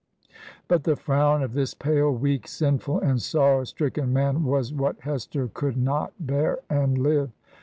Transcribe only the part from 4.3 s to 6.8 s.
was what Hester could not bear